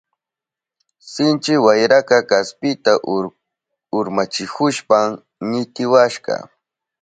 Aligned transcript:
Sinchi 1.11 1.53
wayraka 1.65 2.17
kaspita 2.29 2.91
urmachihushpan 3.97 5.09
nitiwashka. 5.49 6.33